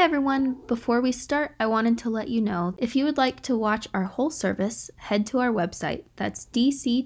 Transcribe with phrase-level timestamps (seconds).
[0.00, 0.56] everyone!
[0.66, 3.86] Before we start, I wanted to let you know if you would like to watch
[3.92, 6.98] our whole service, head to our website, that's dc2.me,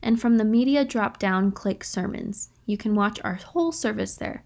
[0.00, 2.48] and from the media drop down, click sermons.
[2.64, 4.44] You can watch our whole service there.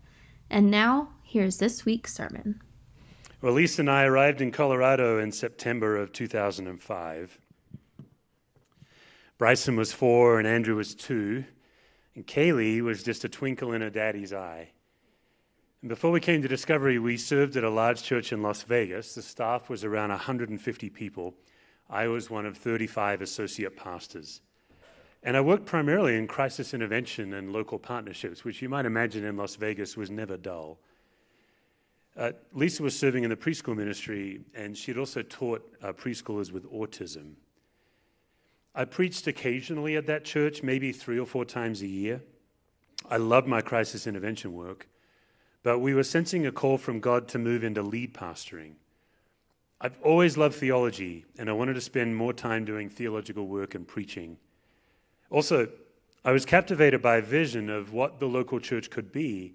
[0.51, 2.61] And now, here's this week's sermon.
[3.41, 7.39] Well, Lisa and I arrived in Colorado in September of 2005.
[9.39, 11.45] Bryson was four and Andrew was two,
[12.17, 14.73] and Kaylee was just a twinkle in her daddy's eye.
[15.81, 19.15] And before we came to Discovery, we served at a large church in Las Vegas.
[19.15, 21.35] The staff was around 150 people.
[21.89, 24.41] I was one of 35 associate pastors.
[25.23, 29.37] And I worked primarily in crisis intervention and local partnerships, which you might imagine in
[29.37, 30.81] Las Vegas was never dull.
[32.17, 36.69] Uh, Lisa was serving in the preschool ministry, and she'd also taught uh, preschoolers with
[36.73, 37.35] autism.
[38.75, 42.21] I preached occasionally at that church, maybe three or four times a year.
[43.09, 44.89] I loved my crisis intervention work.
[45.63, 48.75] But we were sensing a call from God to move into lead pastoring.
[49.81, 53.87] I've always loved theology, and I wanted to spend more time doing theological work and
[53.87, 54.39] preaching.
[55.31, 55.69] Also,
[56.25, 59.55] I was captivated by a vision of what the local church could be,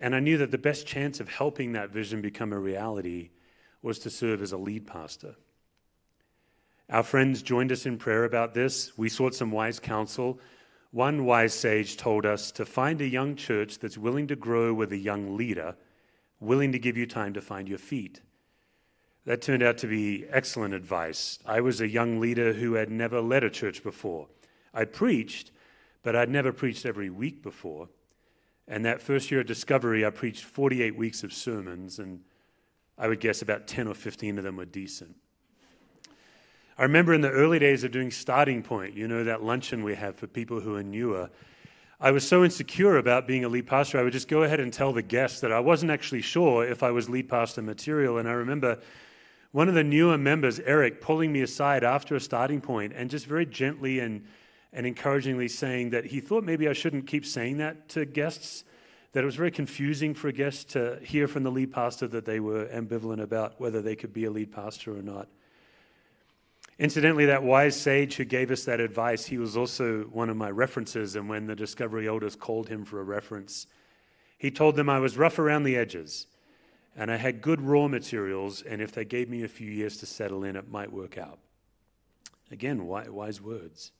[0.00, 3.30] and I knew that the best chance of helping that vision become a reality
[3.82, 5.36] was to serve as a lead pastor.
[6.88, 8.98] Our friends joined us in prayer about this.
[8.98, 10.40] We sought some wise counsel
[10.90, 14.92] one wise sage told us to find a young church that's willing to grow with
[14.92, 15.76] a young leader,
[16.40, 18.20] willing to give you time to find your feet.
[19.24, 21.38] That turned out to be excellent advice.
[21.46, 24.28] I was a young leader who had never led a church before.
[24.74, 25.52] I preached,
[26.02, 27.88] but I'd never preached every week before.
[28.66, 32.20] And that first year at Discovery, I preached 48 weeks of sermons, and
[32.96, 35.16] I would guess about 10 or 15 of them were decent.
[36.78, 39.94] I remember in the early days of doing Starting Point, you know, that luncheon we
[39.94, 41.30] have for people who are newer.
[42.00, 44.72] I was so insecure about being a lead pastor, I would just go ahead and
[44.72, 48.16] tell the guests that I wasn't actually sure if I was lead pastor material.
[48.16, 48.78] And I remember
[49.52, 53.26] one of the newer members, Eric, pulling me aside after a starting point and just
[53.26, 54.24] very gently and,
[54.72, 58.64] and encouragingly saying that he thought maybe I shouldn't keep saying that to guests,
[59.12, 62.40] that it was very confusing for guests to hear from the lead pastor that they
[62.40, 65.28] were ambivalent about whether they could be a lead pastor or not.
[66.80, 70.50] Incidentally, that wise sage who gave us that advice, he was also one of my
[70.50, 71.14] references.
[71.14, 73.66] And when the Discovery elders called him for a reference,
[74.38, 76.26] he told them I was rough around the edges
[76.96, 80.06] and I had good raw materials, and if they gave me a few years to
[80.06, 81.38] settle in, it might work out.
[82.50, 83.92] Again, wise words.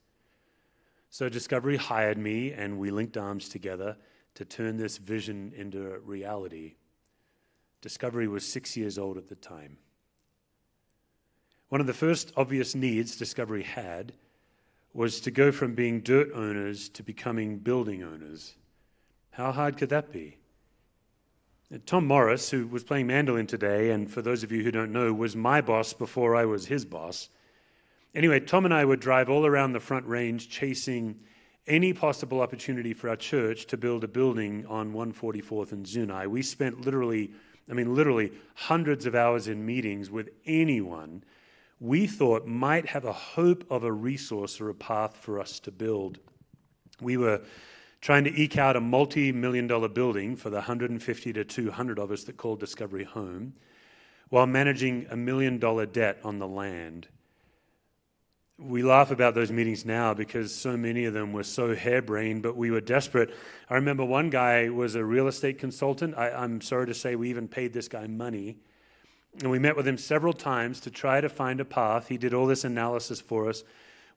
[1.08, 3.96] So Discovery hired me, and we linked arms together
[4.34, 6.74] to turn this vision into reality.
[7.80, 9.78] Discovery was six years old at the time.
[11.70, 14.12] One of the first obvious needs Discovery had
[14.92, 18.56] was to go from being dirt owners to becoming building owners.
[19.30, 20.38] How hard could that be?
[21.86, 25.14] Tom Morris, who was playing mandolin today, and for those of you who don't know,
[25.14, 27.28] was my boss before I was his boss.
[28.16, 31.20] Anyway, Tom and I would drive all around the Front Range chasing
[31.68, 36.26] any possible opportunity for our church to build a building on 144th and Zuni.
[36.26, 37.30] We spent literally,
[37.70, 41.22] I mean, literally hundreds of hours in meetings with anyone
[41.80, 45.72] we thought might have a hope of a resource or a path for us to
[45.72, 46.18] build.
[47.00, 47.40] We were
[48.02, 52.10] trying to eke out a multi million dollar building for the 150 to 200 of
[52.10, 53.54] us that called Discovery home
[54.28, 57.08] while managing a million dollar debt on the land.
[58.58, 62.56] We laugh about those meetings now because so many of them were so harebrained, but
[62.56, 63.34] we were desperate.
[63.70, 66.14] I remember one guy was a real estate consultant.
[66.16, 68.58] I, am sorry to say we even paid this guy money
[69.38, 72.08] and we met with him several times to try to find a path.
[72.08, 73.62] He did all this analysis for us.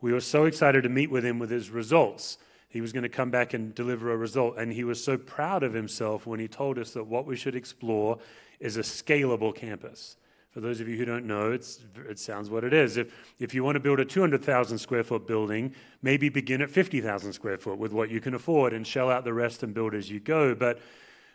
[0.02, 2.38] We were so excited to meet with him with his results.
[2.68, 4.58] He was going to come back and deliver a result.
[4.58, 7.56] And he was so proud of himself when he told us that what we should
[7.56, 8.18] explore
[8.60, 10.18] is a scalable campus.
[10.50, 12.98] For those of you who don't know, it sounds what it is.
[12.98, 17.34] If, if you want to build a 200,000 square foot building, maybe begin at 50,000
[17.34, 20.12] square foot with what you can afford and shell out the rest and build as
[20.12, 20.54] you go.
[20.54, 20.80] But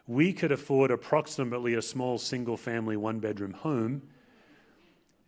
[0.08, 4.02] we could afford approximately a small single family one bedroom home.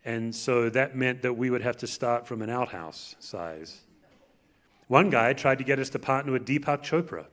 [0.05, 3.83] And so that meant that we would have to start from an outhouse size.
[4.89, 7.27] One guy tried to get us to partner with Deepak Chopra.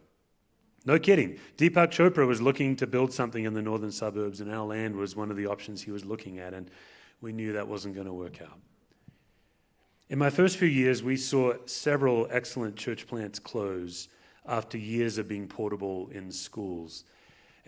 [0.86, 1.40] No kidding.
[1.58, 5.16] Deepak Chopra was looking to build something in the northern suburbs, and our land was
[5.16, 6.70] one of the options he was looking at, and
[7.22, 8.60] we knew that wasn't going to work out.
[10.10, 14.10] In my first few years, we saw several excellent church plants close
[14.46, 17.06] after years of being portable in schools.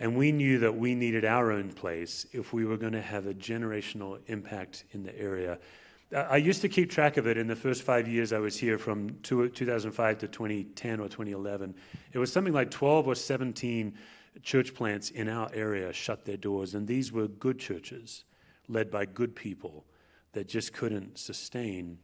[0.00, 3.26] And we knew that we needed our own place if we were going to have
[3.26, 5.58] a generational impact in the area.
[6.16, 8.78] I used to keep track of it in the first five years I was here
[8.78, 11.74] from 2005 to 2010 or 2011.
[12.12, 13.94] It was something like 12 or 17
[14.42, 18.24] church plants in our area shut their doors, and these were good churches
[18.68, 19.84] led by good people
[20.32, 21.98] that just couldn't sustain.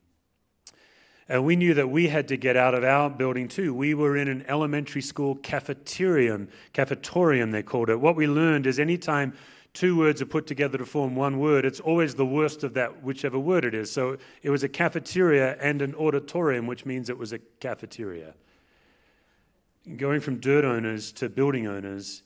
[1.29, 3.75] And we knew that we had to get out of our building too.
[3.75, 8.01] We were in an elementary school cafeterium, cafetorium they called it.
[8.01, 9.33] What we learned is anytime
[9.73, 13.03] two words are put together to form one word, it's always the worst of that,
[13.03, 13.91] whichever word it is.
[13.91, 18.35] So it was a cafeteria and an auditorium, which means it was a cafeteria.
[19.97, 22.23] Going from dirt owners to building owners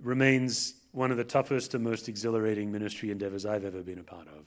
[0.00, 4.26] remains one of the toughest and most exhilarating ministry endeavors I've ever been a part
[4.28, 4.46] of.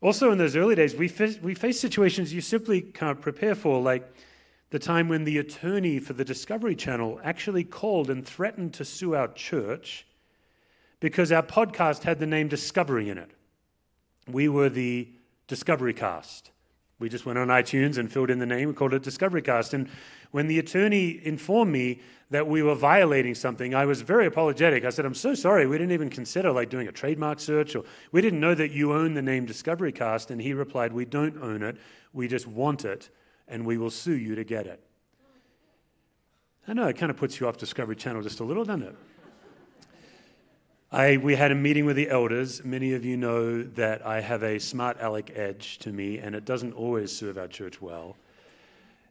[0.00, 3.80] Also, in those early days, we, face, we faced situations you simply can't prepare for,
[3.80, 4.08] like
[4.70, 9.14] the time when the attorney for the Discovery Channel actually called and threatened to sue
[9.14, 10.06] our church
[11.00, 13.30] because our podcast had the name Discovery in it.
[14.28, 15.08] We were the
[15.46, 16.50] Discovery Cast.
[16.98, 19.72] We just went on iTunes and filled in the name We called it Discovery Cast.
[19.72, 19.88] And
[20.32, 22.00] when the attorney informed me
[22.30, 24.84] that we were violating something, I was very apologetic.
[24.84, 25.66] I said, I'm so sorry.
[25.66, 28.92] We didn't even consider like doing a trademark search or we didn't know that you
[28.92, 30.30] own the name Discovery Cast.
[30.30, 31.76] And he replied, We don't own it.
[32.12, 33.08] We just want it
[33.48, 34.82] and we will sue you to get it.
[36.66, 38.96] I know it kind of puts you off Discovery Channel just a little, doesn't it?
[40.90, 42.64] I, we had a meeting with the elders.
[42.64, 46.46] Many of you know that I have a smart aleck edge to me, and it
[46.46, 48.16] doesn't always serve our church well.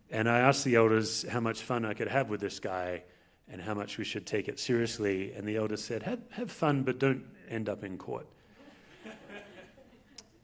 [0.09, 3.03] And I asked the elders how much fun I could have with this guy
[3.49, 5.33] and how much we should take it seriously.
[5.33, 8.27] And the elders said, Have, have fun, but don't end up in court.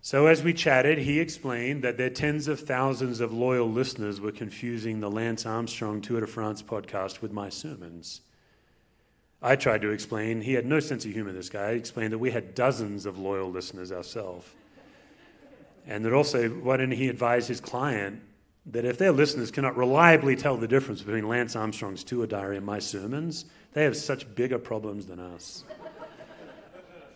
[0.02, 4.32] so as we chatted, he explained that their tens of thousands of loyal listeners were
[4.32, 8.22] confusing the Lance Armstrong Tour de France podcast with my sermons.
[9.42, 11.74] I tried to explain, he had no sense of humor, this guy.
[11.74, 14.50] He explained that we had dozens of loyal listeners ourselves.
[15.86, 18.22] And that also, why didn't he advise his client
[18.66, 22.66] that if their listeners cannot reliably tell the difference between Lance Armstrong's tour diary and
[22.66, 25.66] my sermons, they have such bigger problems than us.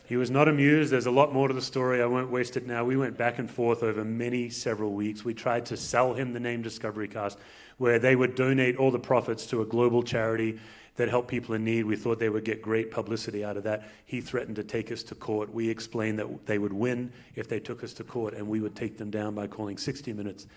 [0.05, 0.91] he was not amused.
[0.91, 2.01] There's a lot more to the story.
[2.01, 2.83] I won't waste it now.
[2.83, 5.23] We went back and forth over many, several weeks.
[5.23, 7.37] We tried to sell him the name Discovery Cast,
[7.77, 10.59] where they would donate all the profits to a global charity
[10.97, 11.85] that helped people in need.
[11.85, 13.87] We thought they would get great publicity out of that.
[14.05, 15.53] He threatened to take us to court.
[15.53, 18.75] We explained that they would win if they took us to court, and we would
[18.75, 20.47] take them down by calling 60 Minutes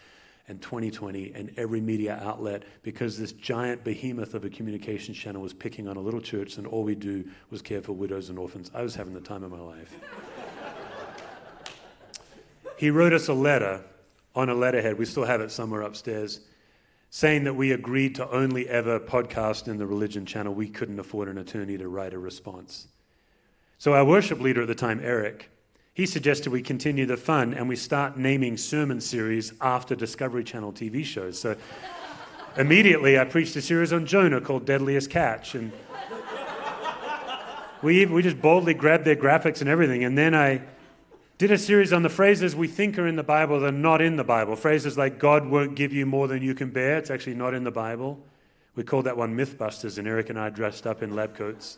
[0.51, 5.55] and 2020 and every media outlet because this giant behemoth of a communications channel was
[5.55, 8.69] picking on a little church, and all we do was care for widows and orphans.
[8.75, 9.95] I was having the time of my life.
[12.77, 13.85] he wrote us a letter
[14.35, 14.99] on a letterhead.
[14.99, 16.41] We still have it somewhere upstairs
[17.11, 20.53] saying that we agreed to only ever podcast in the religion channel.
[20.53, 22.89] We couldn't afford an attorney to write a response.
[23.79, 25.49] So, our worship leader at the time, Eric,
[26.01, 30.73] he suggested we continue the fun and we start naming sermon series after Discovery Channel
[30.73, 31.39] TV shows.
[31.39, 31.57] So,
[32.57, 35.55] immediately I preached a series on Jonah called Deadliest Catch.
[35.55, 35.71] And
[37.83, 40.03] we, we just boldly grabbed their graphics and everything.
[40.03, 40.63] And then I
[41.37, 44.01] did a series on the phrases we think are in the Bible that are not
[44.01, 44.57] in the Bible.
[44.57, 46.97] Phrases like, God won't give you more than you can bear.
[46.97, 48.19] It's actually not in the Bible.
[48.75, 51.77] We called that one Mythbusters, and Eric and I dressed up in lab coats.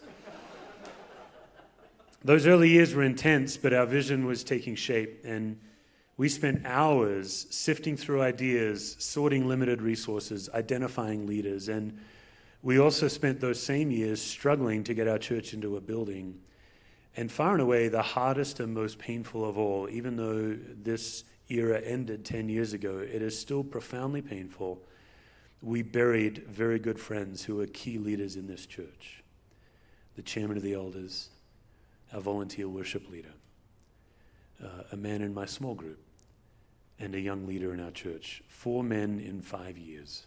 [2.24, 5.58] Those early years were intense, but our vision was taking shape, and
[6.16, 11.98] we spent hours sifting through ideas, sorting limited resources, identifying leaders, and
[12.62, 16.38] we also spent those same years struggling to get our church into a building
[17.16, 21.80] and far and away, the hardest and most painful of all, even though this era
[21.80, 24.80] ended 10 years ago, it is still profoundly painful.
[25.61, 29.18] We buried very good friends who were key leaders in this church
[30.14, 31.30] the chairman of the elders,
[32.12, 33.33] our volunteer worship leader,
[34.62, 35.99] uh, a man in my small group,
[36.99, 38.42] and a young leader in our church.
[38.49, 40.26] Four men in five years.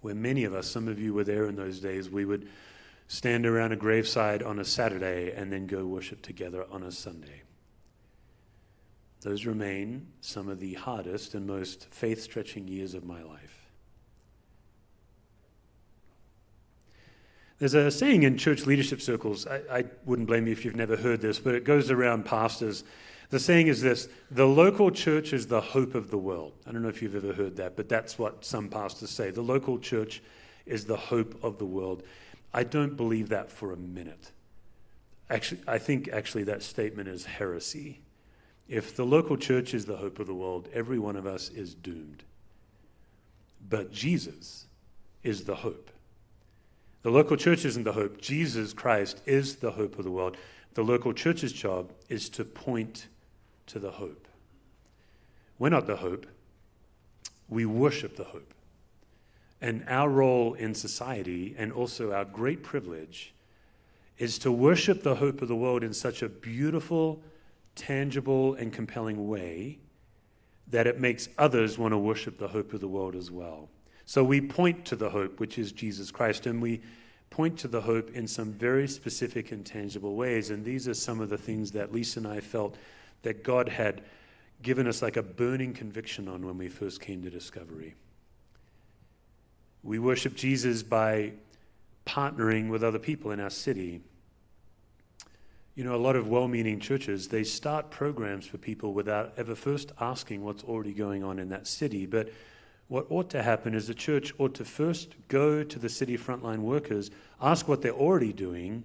[0.00, 2.48] Where many of us, some of you were there in those days, we would
[3.08, 7.42] stand around a graveside on a Saturday, and then go worship together on a Sunday.
[9.20, 13.61] Those remain some of the hardest and most faith stretching years of my life.
[17.62, 20.96] There's a saying in church leadership circles, I, I, wouldn't blame you if you've never
[20.96, 22.82] heard this, but it goes around pastors.
[23.30, 26.54] The saying is this the local church is the hope of the world.
[26.66, 29.30] I don't know if you've ever heard that, but that's what some pastors say.
[29.30, 30.24] The local church
[30.66, 32.02] is the hope of the world.
[32.52, 34.32] I don't believe that for a minute.
[35.30, 38.00] Actually, I think actually that statement is heresy.
[38.68, 41.76] If the local church is the hope of the world, every one of us is
[41.76, 42.24] doomed.
[43.70, 44.66] But Jesus
[45.22, 45.91] is the hope.
[47.02, 48.20] The local church isn't the hope.
[48.20, 50.36] Jesus Christ is the hope of the world.
[50.74, 53.08] The local church's job is to point
[53.66, 54.28] to the hope.
[55.58, 56.26] We're not the hope,
[57.48, 58.54] we worship the hope.
[59.60, 63.32] And our role in society, and also our great privilege,
[64.18, 67.22] is to worship the hope of the world in such a beautiful,
[67.74, 69.78] tangible, and compelling way
[70.66, 73.68] that it makes others want to worship the hope of the world as well.
[74.04, 76.80] So we point to the hope, which is Jesus Christ, and we
[77.30, 80.50] point to the hope in some very specific and tangible ways.
[80.50, 82.76] And these are some of the things that Lisa and I felt
[83.22, 84.02] that God had
[84.60, 87.94] given us like a burning conviction on when we first came to Discovery.
[89.82, 91.32] We worship Jesus by
[92.06, 94.00] partnering with other people in our city.
[95.74, 99.54] You know, a lot of well meaning churches, they start programs for people without ever
[99.54, 102.06] first asking what's already going on in that city.
[102.06, 102.28] But
[102.88, 106.58] what ought to happen is the church ought to first go to the city frontline
[106.58, 107.10] workers,
[107.40, 108.84] ask what they're already doing,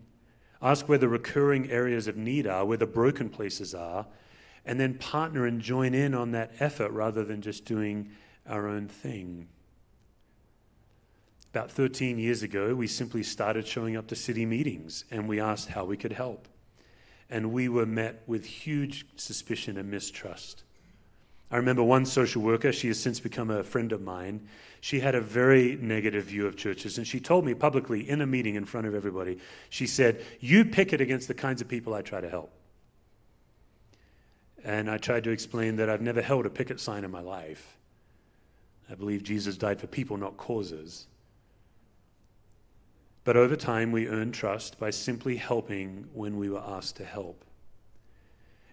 [0.61, 4.07] ask where the recurring areas of need are, where the broken places are,
[4.65, 8.09] and then partner and join in on that effort rather than just doing
[8.47, 9.47] our own thing.
[11.51, 15.69] About 13 years ago, we simply started showing up to city meetings and we asked
[15.69, 16.47] how we could help.
[17.29, 20.63] And we were met with huge suspicion and mistrust.
[21.49, 24.47] I remember one social worker, she has since become a friend of mine.
[24.81, 28.27] She had a very negative view of churches, and she told me publicly in a
[28.27, 29.39] meeting in front of everybody,
[29.69, 32.51] she said, You picket against the kinds of people I try to help.
[34.63, 37.77] And I tried to explain that I've never held a picket sign in my life.
[38.89, 41.07] I believe Jesus died for people, not causes.
[43.23, 47.43] But over time, we earned trust by simply helping when we were asked to help.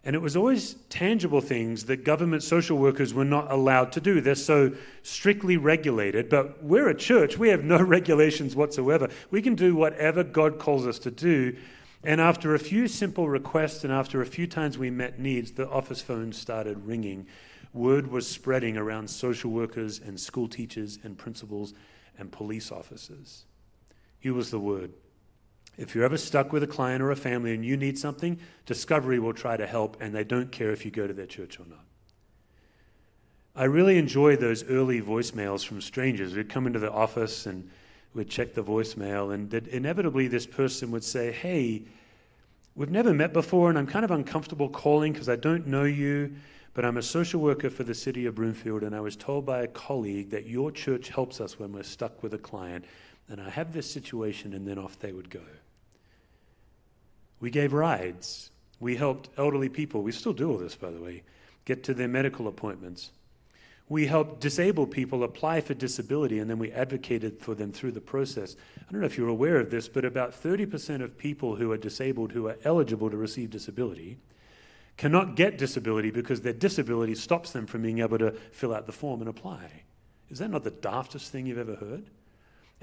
[0.05, 4.21] And it was always tangible things that government social workers were not allowed to do.
[4.21, 7.39] They're so strictly regulated, but we're a church.
[7.39, 9.09] We have no regulations whatsoever.
[9.31, 11.57] We can do whatever God calls us to do.
[12.03, 15.69] And after a few simple requests and after a few times we met needs, the
[15.71, 17.27] office phone started ringing.
[17.73, 21.73] Word was spreading around social workers and school teachers and principals
[22.19, 23.47] and police officers.
[24.21, 24.93] Here was the word
[25.77, 29.19] if you're ever stuck with a client or a family and you need something, Discovery
[29.19, 31.67] will try to help, and they don't care if you go to their church or
[31.69, 31.85] not.
[33.57, 36.35] I really enjoy those early voicemails from strangers.
[36.35, 37.71] We'd come into the office and
[38.13, 41.83] we'd check the voicemail, and that inevitably this person would say, Hey,
[42.75, 46.35] we've never met before, and I'm kind of uncomfortable calling because I don't know you,
[46.75, 49.63] but I'm a social worker for the city of Broomfield, and I was told by
[49.63, 52.85] a colleague that your church helps us when we're stuck with a client,
[53.29, 55.43] and I have this situation, and then off they would go.
[57.41, 58.51] We gave rides.
[58.81, 61.23] We helped elderly people, we still do all this, by the way,
[61.65, 63.11] get to their medical appointments.
[63.89, 68.01] We helped disabled people apply for disability and then we advocated for them through the
[68.01, 68.57] process.
[68.79, 71.77] I don't know if you're aware of this, but about 30% of people who are
[71.77, 74.19] disabled who are eligible to receive disability
[74.97, 78.93] cannot get disability because their disability stops them from being able to fill out the
[78.93, 79.83] form and apply.
[80.31, 82.05] Is that not the daftest thing you've ever heard?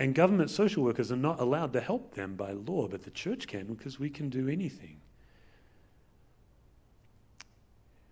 [0.01, 3.45] And government social workers are not allowed to help them by law, but the church
[3.45, 4.99] can because we can do anything.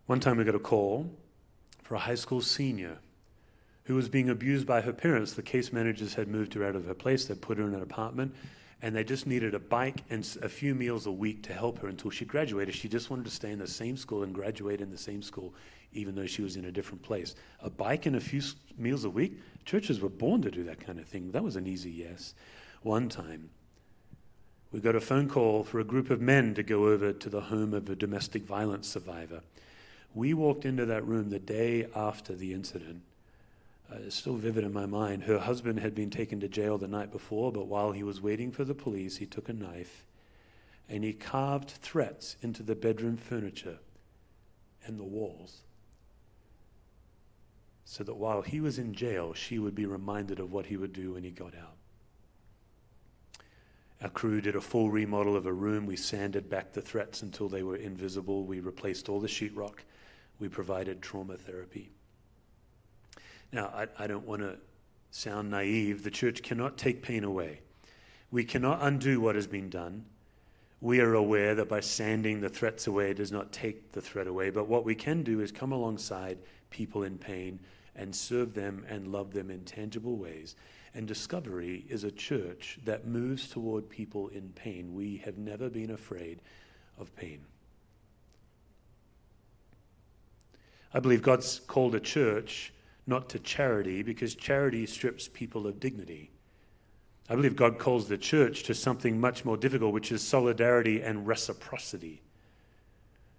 [0.05, 1.09] One time we got a call
[1.81, 2.99] for a high school senior
[3.85, 5.33] who was being abused by her parents.
[5.33, 7.81] The case managers had moved her out of her place, they put her in an
[7.81, 8.35] apartment,
[8.83, 11.87] and they just needed a bike and a few meals a week to help her
[11.87, 12.75] until she graduated.
[12.75, 15.55] She just wanted to stay in the same school and graduate in the same school,
[15.93, 17.35] even though she was in a different place.
[17.61, 18.41] A bike and a few
[18.77, 19.39] meals a week?
[19.65, 21.31] Churches were born to do that kind of thing.
[21.31, 22.33] That was an easy yes.
[22.81, 23.49] One time,
[24.71, 27.41] we got a phone call for a group of men to go over to the
[27.41, 29.41] home of a domestic violence survivor.
[30.13, 33.01] We walked into that room the day after the incident.
[33.91, 35.23] Uh, it's still vivid in my mind.
[35.23, 38.51] Her husband had been taken to jail the night before, but while he was waiting
[38.51, 40.05] for the police, he took a knife
[40.87, 43.79] and he carved threats into the bedroom furniture
[44.85, 45.61] and the walls
[47.89, 50.93] so that while he was in jail, she would be reminded of what he would
[50.93, 51.75] do when he got out.
[54.03, 55.87] Our crew did a full remodel of a room.
[55.87, 58.43] We sanded back the threats until they were invisible.
[58.43, 59.79] We replaced all the sheetrock.
[60.37, 61.89] We provided trauma therapy.
[63.51, 64.59] Now, I, I don't want to
[65.09, 66.03] sound naive.
[66.03, 67.61] The church cannot take pain away.
[68.29, 70.05] We cannot undo what has been done.
[70.79, 74.27] We are aware that by sanding the threats away it does not take the threat
[74.27, 74.51] away.
[74.51, 76.37] But what we can do is come alongside
[76.69, 77.59] people in pain
[77.99, 80.55] and serve them and love them in tangible ways.
[80.95, 84.95] And Discovery is a church that moves toward people in pain.
[84.95, 86.39] We have never been afraid
[86.97, 87.41] of pain.
[90.93, 92.73] I believe God's called a church
[93.05, 96.31] not to charity because charity strips people of dignity.
[97.29, 101.27] I believe God calls the church to something much more difficult, which is solidarity and
[101.27, 102.21] reciprocity.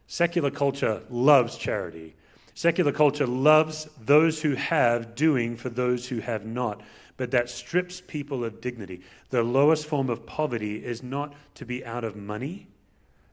[0.06, 2.14] Secular culture loves charity.
[2.60, 6.82] Secular culture loves those who have doing for those who have not.
[7.16, 9.00] but that strips people of dignity.
[9.30, 12.66] The lowest form of poverty is not to be out of money.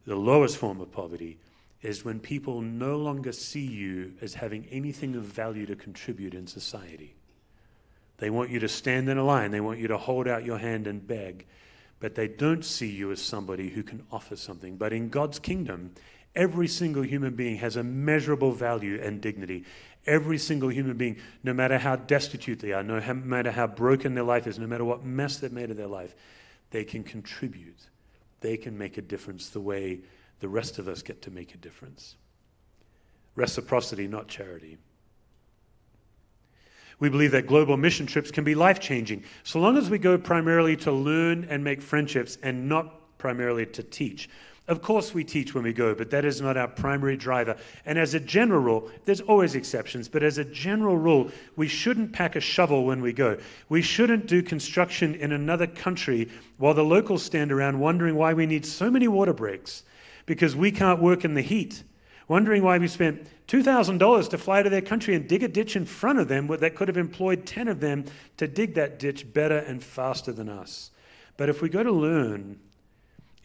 [0.06, 1.40] The lowest form of poverty
[1.82, 6.48] is when people no longer see you as having anything of value to contribute in
[6.48, 7.14] society.
[8.20, 10.58] They want you to stand in a line, they want you to hold out your
[10.58, 11.46] hand and beg,
[12.00, 14.78] but they don't see you as somebody who can offer something.
[14.78, 15.92] But in God's kingdom,
[16.38, 19.66] every single human being has a measurable value and dignity.
[20.06, 24.24] Every single human being, no matter how destitute they are, no matter how broken their
[24.24, 26.16] life is, no matter what mess they've made of their life,
[26.70, 27.80] they can contribute.
[28.40, 30.00] They can make a difference the way
[30.40, 32.16] the rest of us get to make a difference.
[33.36, 34.78] Reciprocity, not charity.
[37.00, 40.18] We believe that global mission trips can be life changing so long as we go
[40.18, 44.30] primarily to learn and make friendships and not primarily to teach.
[44.68, 47.56] Of course, we teach when we go, but that is not our primary driver.
[47.86, 52.12] And as a general rule, there's always exceptions, but as a general rule, we shouldn't
[52.12, 53.38] pack a shovel when we go.
[53.70, 58.46] We shouldn't do construction in another country while the locals stand around wondering why we
[58.46, 59.84] need so many water breaks
[60.26, 61.84] because we can't work in the heat,
[62.28, 65.86] wondering why we spent $2,000 to fly to their country and dig a ditch in
[65.86, 68.04] front of them that could have employed 10 of them
[68.36, 70.92] to dig that ditch better and faster than us.
[71.38, 72.60] But if we go to learn,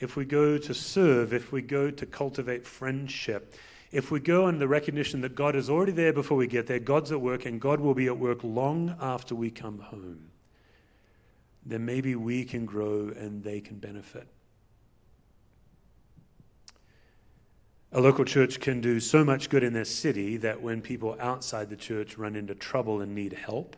[0.03, 3.55] if we go to serve, if we go to cultivate friendship,
[3.93, 6.81] if we go in the recognition that God is already there before we get there,
[6.81, 10.31] God's at work, and God will be at work long after we come home,
[11.65, 14.27] then maybe we can grow and they can benefit.
[17.93, 21.71] A local church can do so much good in their city that when people outside
[21.71, 23.77] the church run into trouble and need help,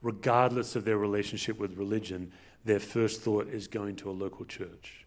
[0.00, 2.32] regardless of their relationship with religion,
[2.64, 5.01] their first thought is going to a local church.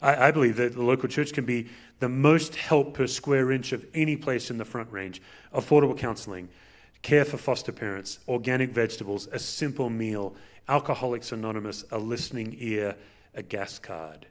[0.00, 1.68] I, I, believe that the local church can be
[2.00, 5.20] the most help per square inch of any place in the Front Range.
[5.54, 6.48] Affordable counseling,
[7.02, 10.34] care for foster parents, organic vegetables, a simple meal,
[10.68, 12.96] Alcoholics Anonymous, a listening ear,
[13.34, 14.26] a gas card.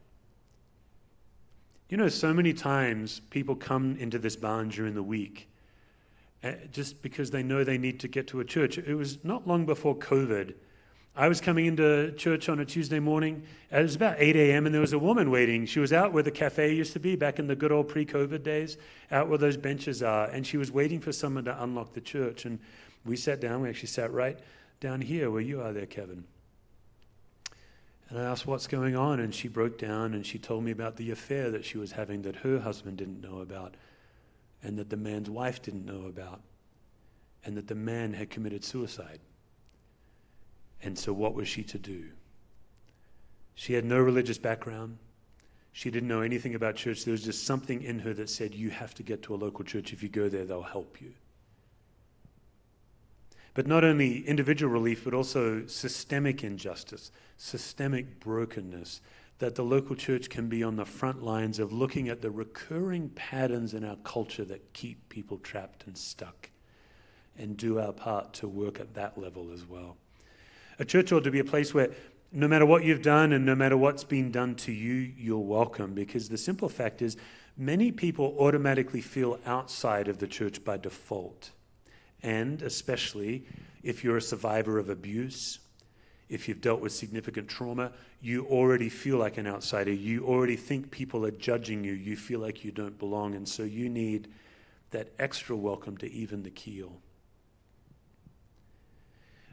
[1.89, 5.47] You know, so many times people come into this barn during the week
[6.43, 8.77] uh, just because they know they need to get to a church.
[8.77, 10.53] It was not long before COVID
[11.17, 13.43] I was coming into church on a Tuesday morning.
[13.71, 15.65] It was about 8 a.m., and there was a woman waiting.
[15.65, 18.05] She was out where the cafe used to be back in the good old pre
[18.05, 18.77] COVID days,
[19.09, 20.25] out where those benches are.
[20.25, 22.43] And she was waiting for someone to unlock the church.
[22.43, 22.59] And
[23.05, 23.61] we sat down.
[23.61, 24.37] We actually sat right
[24.81, 26.25] down here where you are there, Kevin.
[28.09, 29.21] And I asked what's going on.
[29.21, 32.23] And she broke down and she told me about the affair that she was having
[32.23, 33.75] that her husband didn't know about,
[34.61, 36.41] and that the man's wife didn't know about,
[37.45, 39.21] and that the man had committed suicide.
[40.85, 42.11] And so, what was she to do?
[43.55, 44.99] She had no religious background.
[45.71, 47.03] She didn't know anything about church.
[47.03, 49.65] There was just something in her that said, You have to get to a local
[49.65, 49.93] church.
[49.93, 51.13] If you go there, they'll help you.
[53.55, 59.01] But not only individual relief, but also systemic injustice, systemic brokenness,
[59.39, 63.09] that the local church can be on the front lines of looking at the recurring
[63.09, 66.51] patterns in our culture that keep people trapped and stuck
[67.37, 69.97] and do our part to work at that level as well.
[70.79, 71.91] A church ought to be a place where
[72.31, 75.93] no matter what you've done and no matter what's been done to you, you're welcome.
[75.93, 77.15] Because the simple fact is,
[77.57, 81.51] many people automatically feel outside of the church by default.
[82.21, 83.45] And especially
[83.83, 85.59] if you're a survivor of abuse,
[86.27, 89.93] if you've dealt with significant trauma, you already feel like an outsider.
[89.93, 91.93] You already think people are judging you.
[91.93, 93.35] You feel like you don't belong.
[93.35, 94.27] And so you need
[94.91, 96.91] that extra welcome to even the keel.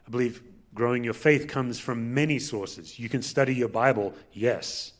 [0.05, 0.41] I believe
[0.73, 2.99] Growing your faith comes from many sources.
[2.99, 4.93] You can study your Bible, yes.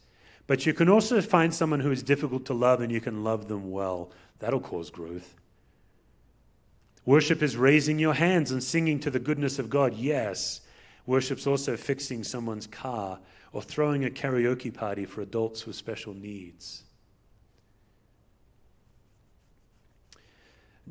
[0.46, 3.48] But you can also find someone who is difficult to love and you can love
[3.48, 4.12] them well.
[4.40, 5.36] That'll cause growth.
[7.06, 10.62] Worship is raising your hands and singing to the goodness of God, yes.
[11.06, 13.20] Worship's also fixing someone's car
[13.52, 16.84] or throwing a karaoke party for adults with special needs.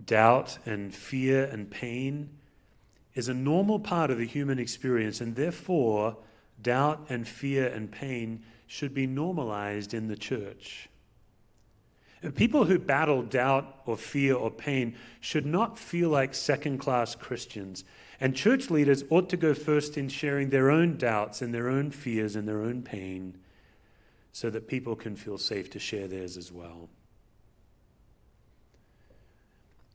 [0.05, 2.31] Doubt and fear and pain
[3.14, 6.16] is a normal part of the human experience, and therefore,
[6.61, 10.88] doubt and fear and pain should be normalized in the church.
[12.35, 17.85] People who battle doubt or fear or pain should not feel like second class Christians.
[18.20, 21.90] And church leaders ought to go first in sharing their own doubts and their own
[21.90, 23.38] fears and their own pain
[24.31, 26.88] so that people can feel safe to share theirs as well.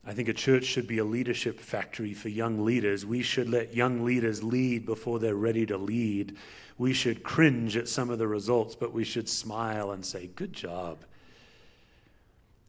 [0.08, 3.04] I think a church should be a leadership factory for young leaders.
[3.04, 6.34] We should let young leaders lead before they're ready to lead.
[6.78, 10.54] We should cringe at some of the results, but we should smile and say, Good
[10.54, 11.04] job.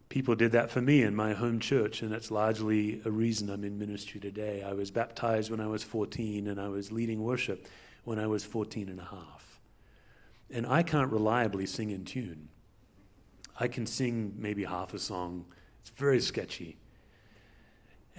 [0.09, 3.63] people did that for me in my home church, and that's largely a reason I'm
[3.63, 4.61] in ministry today.
[4.61, 7.69] I was baptized when I was 14, and I was leading worship
[8.03, 9.61] when I was 14 and a half.
[10.51, 12.49] And I can't reliably sing in tune.
[13.57, 15.45] I can sing maybe half a song.
[15.79, 16.78] It's very sketchy.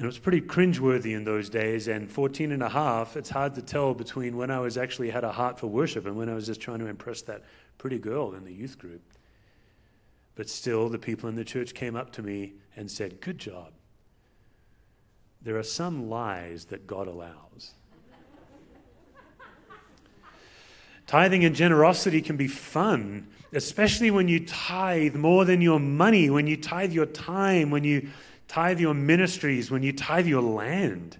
[0.00, 1.86] And it was pretty cringeworthy in those days.
[1.86, 5.24] And 14 and a half, it's hard to tell between when I was actually had
[5.24, 7.44] a heart for worship and when I was just trying to impress that
[7.76, 9.02] pretty girl in the youth group.
[10.36, 13.74] But still, the people in the church came up to me and said, Good job.
[15.42, 17.74] There are some lies that God allows.
[21.06, 26.46] Tithing and generosity can be fun, especially when you tithe more than your money, when
[26.46, 28.08] you tithe your time, when you
[28.50, 31.18] tithe your ministries, when you tithe your land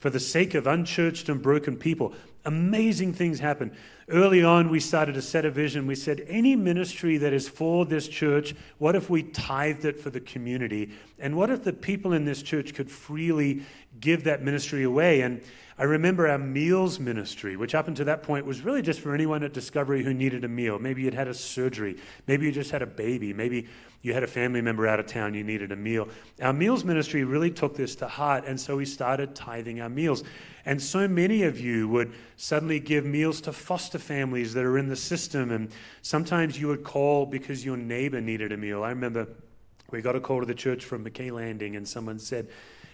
[0.00, 2.12] for the sake of unchurched and broken people.
[2.44, 3.70] Amazing things happen.
[4.08, 5.86] Early on, we started to set a vision.
[5.86, 10.10] We said, any ministry that is for this church, what if we tithed it for
[10.10, 10.90] the community?
[11.20, 13.62] And what if the people in this church could freely
[14.00, 15.20] give that ministry away?
[15.20, 15.42] And
[15.78, 19.44] I remember our meals ministry, which up until that point was really just for anyone
[19.44, 20.80] at Discovery who needed a meal.
[20.80, 21.96] Maybe you'd had a surgery.
[22.26, 23.32] Maybe you just had a baby.
[23.32, 23.68] Maybe
[24.02, 26.08] you had a family member out of town, you needed a meal.
[26.40, 30.24] Our meals ministry really took this to heart, and so we started tithing our meals.
[30.64, 34.88] And so many of you would suddenly give meals to foster families that are in
[34.88, 35.70] the system, and
[36.02, 38.82] sometimes you would call because your neighbor needed a meal.
[38.82, 39.28] I remember
[39.90, 42.48] we got a call to the church from McKay Landing, and someone said,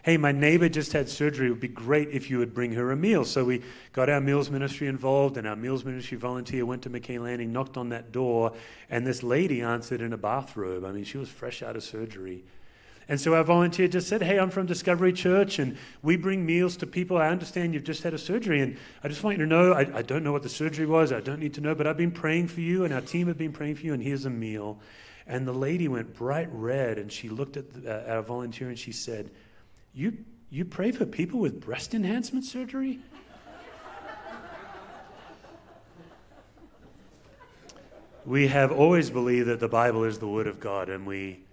[0.04, 1.46] hey, my neighbor just had surgery.
[1.46, 3.24] It would be great if you would bring her a meal.
[3.24, 3.62] So we
[3.94, 7.78] got our meals ministry involved, and our meals ministry volunteer went to McKay Landing, knocked
[7.78, 8.52] on that door,
[8.90, 10.84] and this lady answered in a bathrobe.
[10.84, 12.44] I mean, she was fresh out of surgery.
[13.08, 16.76] And so our volunteer just said, Hey, I'm from Discovery Church, and we bring meals
[16.78, 17.16] to people.
[17.16, 19.98] I understand you've just had a surgery, and I just want you to know I,
[19.98, 21.12] I don't know what the surgery was.
[21.12, 23.38] I don't need to know, but I've been praying for you, and our team have
[23.38, 24.80] been praying for you, and here's a meal.
[25.26, 28.78] And the lady went bright red, and she looked at the, uh, our volunteer and
[28.78, 29.30] she said,
[29.94, 32.98] you, you pray for people with breast enhancement surgery?
[38.26, 41.44] we have always believed that the Bible is the Word of God, and we,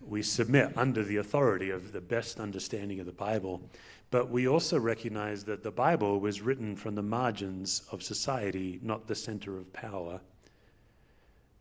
[0.00, 3.62] we submit under the authority of the best understanding of the Bible.
[4.10, 9.06] But we also recognize that the Bible was written from the margins of society, not
[9.06, 10.20] the center of power.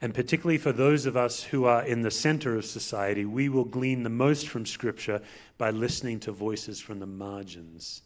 [0.02, 3.66] And particularly for those of us who are in the center of society, we will
[3.66, 5.22] glean the most from Scripture
[5.58, 8.02] by listening to voices from the margins.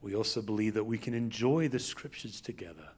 [0.00, 2.90] We also believe that we can enjoy the Scriptures together,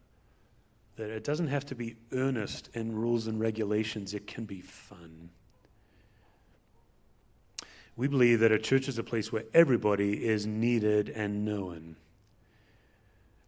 [0.97, 5.31] that it doesn't have to be earnest in rules and regulations, it can be fun.
[7.97, 11.97] We believe that a church is a place where everybody is needed and known.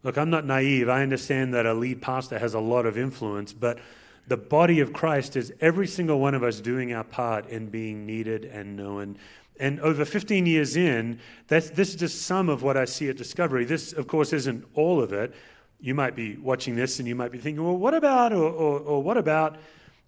[0.03, 0.87] Look, I'm not naive.
[0.87, 3.79] I understand that a lead pastor has a lot of influence, but
[4.27, 8.05] the body of Christ is every single one of us doing our part in being
[8.05, 9.17] needed and known.
[9.59, 13.17] And over 15 years in, that's, this is just some of what I see at
[13.17, 13.65] Discovery.
[13.65, 15.33] This, of course, isn't all of it.
[15.79, 18.79] You might be watching this and you might be thinking, well, what about, or, or,
[18.79, 19.57] or what about?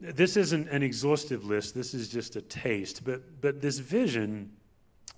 [0.02, 3.04] This isn't an exhaustive list, this is just a taste.
[3.04, 4.52] But, but this vision,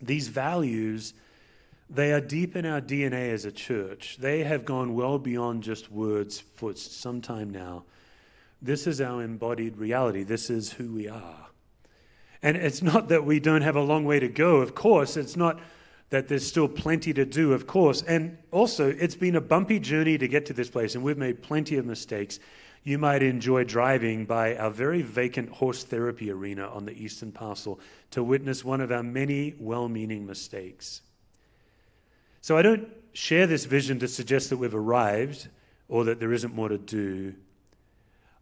[0.02, 1.14] these values,
[1.90, 4.18] they are deep in our DNA as a church.
[4.20, 7.84] They have gone well beyond just words for some time now.
[8.62, 10.24] This is our embodied reality.
[10.24, 11.48] This is who we are.
[12.42, 15.18] And it's not that we don't have a long way to go, of course.
[15.18, 15.60] It's not
[16.10, 18.02] that there's still plenty to do, of course.
[18.02, 21.42] And also, it's been a bumpy journey to get to this place, and we've made
[21.42, 22.40] plenty of mistakes.
[22.84, 27.80] You might enjoy driving by our very vacant horse therapy arena on the eastern parcel
[28.12, 31.02] to witness one of our many well meaning mistakes.
[32.42, 35.50] So I don't share this vision to suggest that we've arrived
[35.90, 37.36] or that there isn't more to do.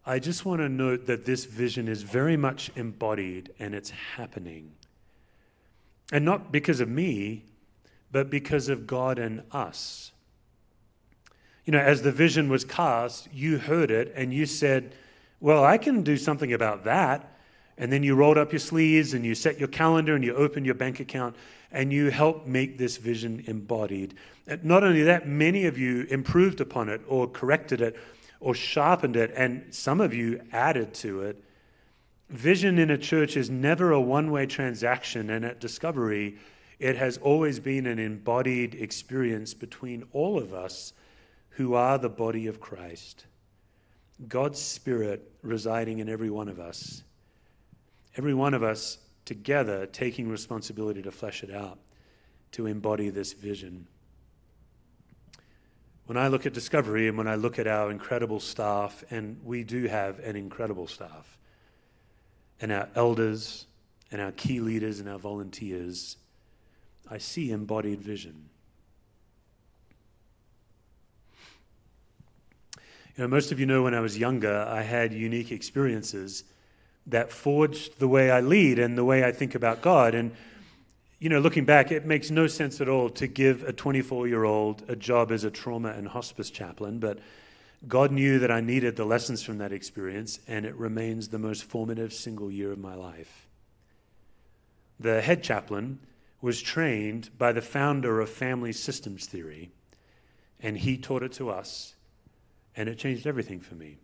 [0.08, 4.72] I just want to note that this vision is very much embodied and it's happening.
[6.10, 7.44] And not because of me,
[8.10, 10.12] but because of God and us.
[11.66, 14.94] You know, as the vision was cast, you heard it and you said,
[15.40, 17.30] Well, I can do something about that.
[17.76, 20.64] And then you rolled up your sleeves and you set your calendar and you opened
[20.64, 21.36] your bank account
[21.70, 24.14] and you helped make this vision embodied.
[24.62, 27.94] Not only that, many of you improved upon it or corrected it
[28.40, 31.42] or sharpened it, and some of you added to it.
[32.28, 36.36] Vision in a church is never a one way transaction, and at Discovery,
[36.78, 40.92] it has always been an embodied experience between all of us
[41.50, 43.26] who are the body of Christ.
[44.28, 47.02] God's Spirit residing in every one of us.
[48.16, 51.78] Every one of us together taking responsibility to flesh it out,
[52.52, 53.86] to embody this vision.
[56.08, 59.62] When I look at Discovery and when I look at our incredible staff, and we
[59.62, 61.36] do have an incredible staff,
[62.62, 63.66] and our elders
[64.10, 66.16] and our key leaders and our volunteers,
[67.10, 68.48] I see embodied vision.
[73.14, 76.42] You know, most of you know when I was younger, I had unique experiences
[77.06, 80.14] that forged the way I lead and the way I think about God.
[80.14, 80.30] And,
[81.18, 84.44] you know, looking back, it makes no sense at all to give a 24 year
[84.44, 87.18] old a job as a trauma and hospice chaplain, but
[87.86, 91.64] God knew that I needed the lessons from that experience, and it remains the most
[91.64, 93.46] formative single year of my life.
[94.98, 96.00] The head chaplain
[96.40, 99.70] was trained by the founder of family systems theory,
[100.60, 101.94] and he taught it to us,
[102.76, 103.98] and it changed everything for me.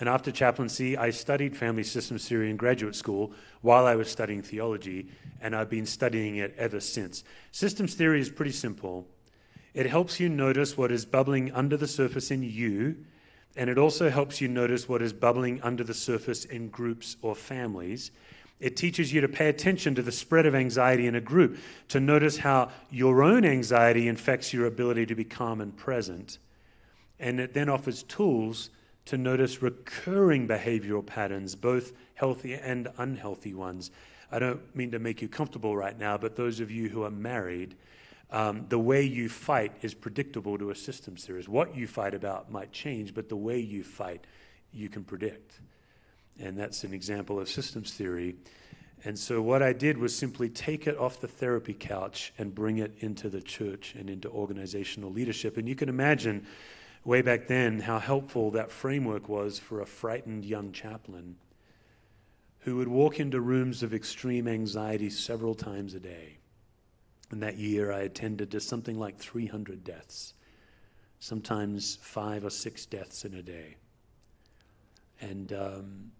[0.00, 3.32] And after chaplaincy, I studied family systems theory in graduate school
[3.62, 5.08] while I was studying theology,
[5.40, 7.24] and I've been studying it ever since.
[7.50, 9.06] Systems theory is pretty simple.
[9.74, 12.96] It helps you notice what is bubbling under the surface in you,
[13.56, 17.34] and it also helps you notice what is bubbling under the surface in groups or
[17.34, 18.12] families.
[18.60, 21.58] It teaches you to pay attention to the spread of anxiety in a group,
[21.88, 26.38] to notice how your own anxiety infects your ability to be calm and present.
[27.18, 28.70] And it then offers tools
[29.08, 33.90] to notice recurring behavioral patterns, both healthy and unhealthy ones.
[34.30, 37.10] I don't mean to make you comfortable right now, but those of you who are
[37.10, 37.74] married,
[38.30, 41.48] um, the way you fight is predictable to a systems theorist.
[41.48, 44.26] What you fight about might change, but the way you fight,
[44.74, 45.58] you can predict.
[46.38, 48.36] And that's an example of systems theory.
[49.04, 52.76] And so, what I did was simply take it off the therapy couch and bring
[52.76, 55.56] it into the church and into organizational leadership.
[55.56, 56.46] And you can imagine
[57.08, 61.36] way back then how helpful that framework was for a frightened young chaplain
[62.60, 66.38] who would walk into rooms of extreme anxiety several times a day
[67.30, 70.34] and that year, I attended to something like 300 deaths,
[71.20, 73.76] sometimes five or six deaths in a day.
[75.20, 76.12] And um,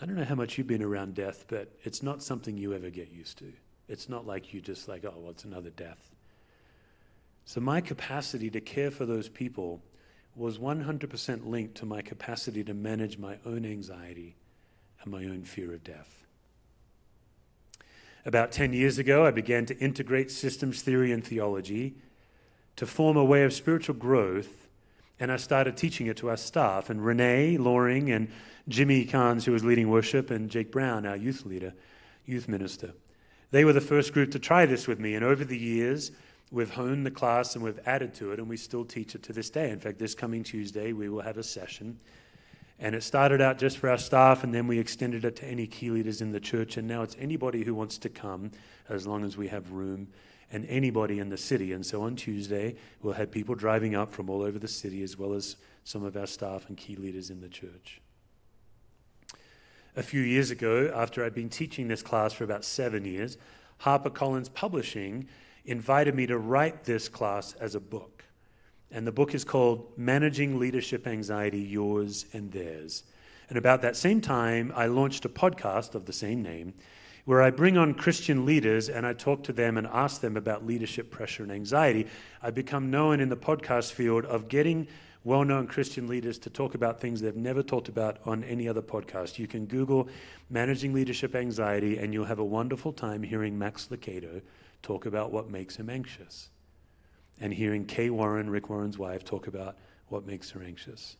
[0.00, 2.90] I don't know how much you've been around death, but it's not something you ever
[2.90, 3.52] get used to.
[3.88, 6.13] It's not like you just like, oh, well, it's another death.
[7.44, 9.82] So my capacity to care for those people
[10.34, 14.36] was 100% linked to my capacity to manage my own anxiety
[15.02, 16.24] and my own fear of death.
[18.26, 21.94] About 10 years ago, I began to integrate systems theory and theology
[22.76, 24.66] to form a way of spiritual growth,
[25.20, 26.90] and I started teaching it to our staff.
[26.90, 28.28] And Renee Loring and
[28.66, 31.74] Jimmy Carnes, who was leading worship, and Jake Brown, our youth leader,
[32.24, 32.94] youth minister,
[33.50, 35.14] they were the first group to try this with me.
[35.14, 36.10] And over the years,
[36.54, 39.32] we've honed the class and we've added to it, and we still teach it to
[39.32, 39.70] this day.
[39.70, 41.98] In fact, this coming Tuesday, we will have a session
[42.78, 45.66] and it started out just for our staff, and then we extended it to any
[45.66, 46.76] key leaders in the church.
[46.76, 48.50] And now it's anybody who wants to come,
[48.88, 50.08] as long as we have room,
[50.50, 51.72] and anybody in the city.
[51.72, 55.16] And so on Tuesday, we'll have people driving up from all over the city, as
[55.16, 58.00] well as some of our staff and key leaders in the church.
[59.96, 63.38] A few years ago, after I'd been teaching this class for about seven years,
[63.82, 65.28] HarperCollins Publishing
[65.64, 68.24] invited me to write this class as a book.
[68.90, 73.04] And the book is called Managing Leadership Anxiety Yours and Theirs.
[73.48, 76.74] And about that same time, I launched a podcast of the same name
[77.24, 80.66] where I bring on Christian leaders and I talk to them and ask them about
[80.66, 82.06] leadership pressure and anxiety.
[82.42, 84.86] I've become known in the podcast field of getting
[85.24, 88.82] well known Christian leaders to talk about things they've never talked about on any other
[88.82, 89.38] podcast.
[89.38, 90.08] You can Google
[90.50, 94.42] Managing Leadership Anxiety and you'll have a wonderful time hearing Max Lucado
[94.84, 96.50] talk about what makes him anxious
[97.40, 99.76] and hearing Kay Warren, Rick Warren's wife, talk about
[100.08, 101.16] what makes her anxious.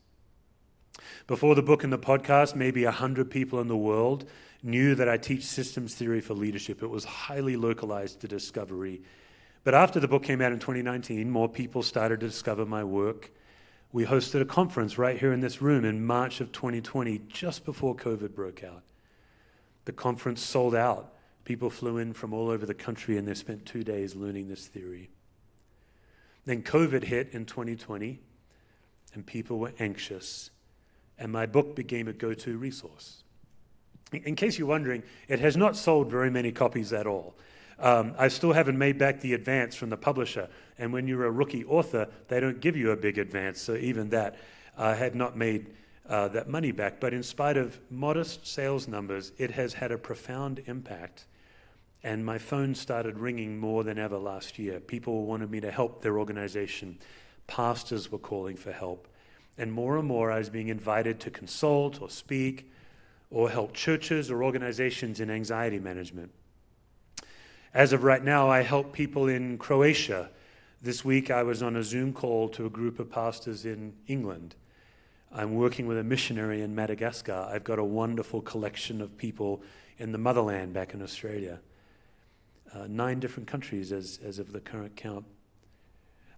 [1.26, 4.28] Before the book and the podcast, maybe 100 people in the world
[4.62, 6.82] knew that I teach systems theory for leadership.
[6.82, 9.02] It was highly localized to discovery.
[9.64, 13.32] But after the book came out in 2019, more people started to discover my work.
[13.92, 17.96] We hosted a conference right here in this room in March of 2020, just before
[17.96, 18.82] COVID broke out.
[19.86, 21.13] The conference sold out.
[21.44, 24.66] People flew in from all over the country and they spent two days learning this
[24.66, 25.10] theory.
[26.46, 28.20] Then COVID hit in 2020,
[29.14, 30.50] and people were anxious,
[31.18, 33.22] and my book became a go to resource.
[34.12, 37.34] In case you're wondering, it has not sold very many copies at all.
[37.78, 41.30] Um, I still haven't made back the advance from the publisher, and when you're a
[41.30, 44.36] rookie author, they don't give you a big advance, so even that
[44.76, 45.70] I uh, had not made
[46.08, 47.00] uh, that money back.
[47.00, 51.26] But in spite of modest sales numbers, it has had a profound impact
[52.04, 54.78] and my phone started ringing more than ever last year.
[54.78, 56.98] People wanted me to help their organization.
[57.46, 59.08] Pastors were calling for help.
[59.56, 62.70] And more and more, I was being invited to consult or speak
[63.30, 66.30] or help churches or organizations in anxiety management.
[67.72, 70.28] As of right now, I help people in Croatia.
[70.82, 74.56] This week, I was on a Zoom call to a group of pastors in England.
[75.32, 77.48] I'm working with a missionary in Madagascar.
[77.50, 79.62] I've got a wonderful collection of people
[79.96, 81.60] in the motherland back in Australia.
[82.74, 85.24] Uh, nine different countries as, as of the current count.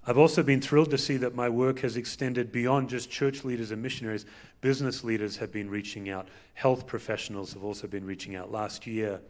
[0.07, 3.71] I've also been thrilled to see that my work has extended beyond just church leaders
[3.71, 4.27] and missionaries.
[4.61, 8.53] Business leaders have been reaching out, health professionals have also been reaching out.
[8.53, 9.21] Last year,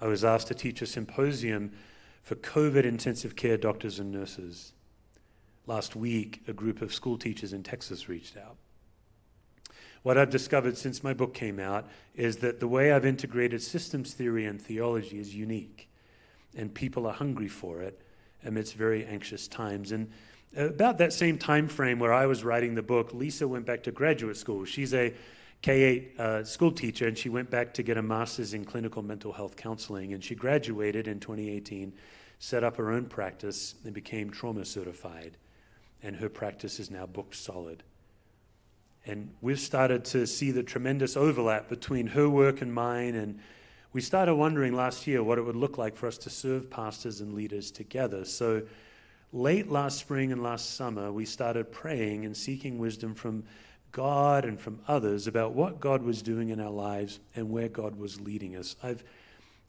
[0.00, 1.72] I was asked to teach a symposium
[2.22, 4.72] for COVID intensive care doctors and nurses.
[5.66, 8.56] Last week, a group of school teachers in Texas reached out.
[10.02, 14.14] What I've discovered since my book came out is that the way I've integrated systems
[14.14, 15.88] theory and theology is unique,
[16.56, 18.00] and people are hungry for it
[18.44, 19.92] amidst very anxious times.
[19.92, 20.10] And
[20.56, 23.90] about that same time frame where I was writing the book, Lisa went back to
[23.90, 24.64] graduate school.
[24.64, 25.14] She's a
[25.62, 29.02] K 8 uh, school teacher, and she went back to get a master's in clinical
[29.02, 30.12] mental health counseling.
[30.12, 31.92] And she graduated in 2018,
[32.38, 35.38] set up her own practice, and became trauma certified.
[36.02, 37.82] And her practice is now booked solid.
[39.06, 43.40] And we've started to see the tremendous overlap between her work and mine, and
[43.94, 47.20] we started wondering last year what it would look like for us to serve pastors
[47.20, 48.24] and leaders together.
[48.24, 48.62] So,
[49.32, 53.44] late last spring and last summer, we started praying and seeking wisdom from
[53.92, 57.94] God and from others about what God was doing in our lives and where God
[57.94, 58.74] was leading us.
[58.82, 59.04] I've,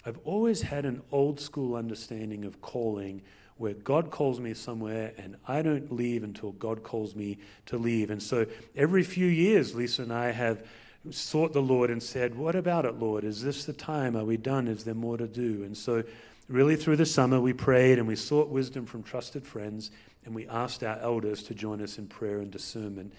[0.07, 3.21] I've always had an old school understanding of calling
[3.57, 8.09] where God calls me somewhere and I don't leave until God calls me to leave.
[8.09, 10.65] And so every few years, Lisa and I have
[11.11, 13.23] sought the Lord and said, What about it, Lord?
[13.23, 14.15] Is this the time?
[14.15, 14.67] Are we done?
[14.67, 15.63] Is there more to do?
[15.63, 16.03] And so,
[16.47, 19.91] really, through the summer, we prayed and we sought wisdom from trusted friends
[20.25, 23.13] and we asked our elders to join us in prayer and discernment.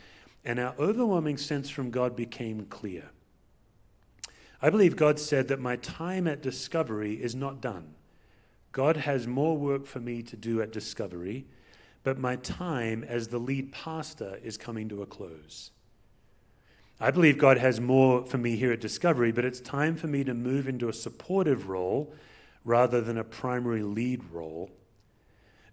[0.44, 3.10] And our overwhelming sense from God became clear.
[4.60, 7.94] I believe God said that my time at Discovery is not done.
[8.72, 11.46] God has more work for me to do at Discovery,
[12.02, 15.70] but my time as the lead pastor is coming to a close.
[16.98, 20.24] I believe God has more for me here at Discovery, but it's time for me
[20.24, 22.14] to move into a supportive role
[22.64, 24.70] rather than a primary lead role.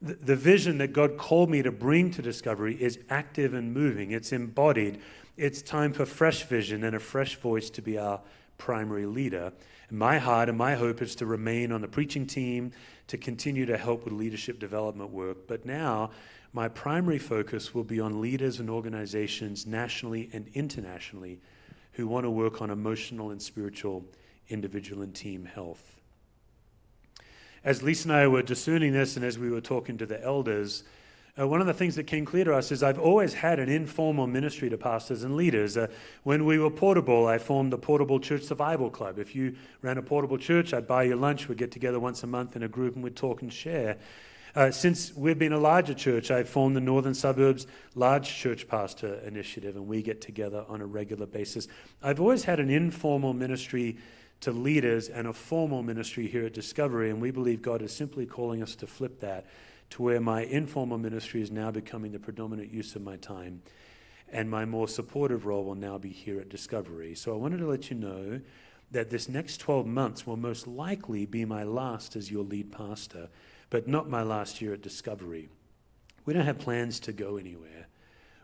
[0.02, 4.34] The, vision that God called me to bring to Discovery is active and moving, it's
[4.34, 5.00] embodied.
[5.38, 8.20] It's time for fresh vision and a fresh voice to be our
[8.58, 9.54] primary leader.
[9.88, 12.74] And my heart and my hope is to remain on the preaching team,
[13.08, 15.48] to continue to help with leadership development work.
[15.48, 16.12] But now,
[16.54, 21.40] my primary focus will be on leaders and organizations nationally and internationally
[21.94, 24.06] who want to work on emotional and spiritual
[24.50, 26.00] individual and team health.
[27.64, 30.84] As Lisa and I were discerning this, and as we were talking to the elders,
[31.40, 33.70] uh, one of the things that came clear to us is I've always had an
[33.70, 35.76] informal ministry to pastors and leaders.
[35.76, 35.88] Uh,
[36.22, 39.18] when we were portable, I formed the Portable Church Survival Club.
[39.18, 41.48] If you ran a portable church, I'd buy you lunch.
[41.48, 43.98] We'd get together once a month in a group and we'd talk and share.
[44.56, 49.16] Uh, since we've been a larger church, I've formed the Northern Suburbs Large Church Pastor
[49.26, 51.68] Initiative, and we get together on a regular basis.
[52.04, 53.98] I've always had an informal ministry
[54.42, 58.28] to leaders and a formal ministry here at Discovery, and we believe God is simply
[58.28, 59.48] calling us to flip that
[59.90, 63.64] to where my informal ministry is now becoming the predominant use of my time,
[64.32, 67.16] and my more supportive role will now be here at Discovery.
[67.16, 68.40] So I wanted to let you know
[68.92, 73.30] that this next 12 months will most likely be my last as your lead pastor
[73.74, 75.50] but not my last year at Discovery.
[76.26, 77.88] We don't have plans to go anywhere.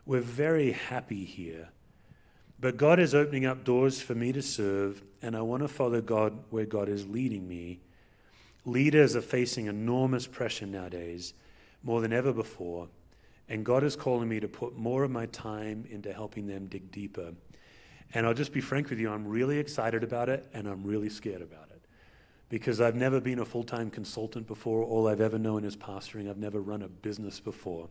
[0.04, 1.68] We're very happy here.
[2.58, 6.00] But God is opening up doors for me to serve, and I want to follow
[6.00, 7.78] God where God is leading me.
[8.64, 11.32] Leaders are facing enormous pressure nowadays,
[11.84, 12.88] more than ever before,
[13.48, 16.90] and God is calling me to put more of my time into helping them dig
[16.90, 17.34] deeper.
[18.14, 21.08] And I'll just be frank with you, I'm really excited about it, and I'm really
[21.08, 21.69] scared about it
[22.50, 24.82] because I've never been a full time consultant before.
[24.84, 26.28] All I've ever known is pastoring.
[26.28, 27.88] I've never run a business before.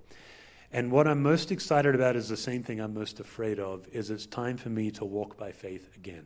[0.71, 4.11] And what I'm most excited about is the same thing I'm most afraid of is
[4.11, 6.25] it's time for me to walk by faith again.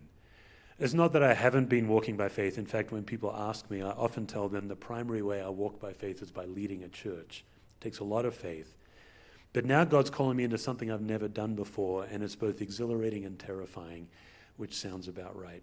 [0.80, 2.58] It's not that I haven't been walking by faith.
[2.58, 5.80] In fact, when people ask me, I often tell them the primary way I walk
[5.80, 7.46] by faith is by leading a church.
[7.80, 8.76] It takes a lot of faith.
[9.54, 13.24] But now God's calling me into something I've never done before, and it's both exhilarating
[13.24, 14.08] and terrifying,
[14.58, 15.62] which sounds about right.